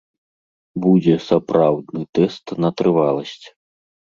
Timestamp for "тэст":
2.21-2.45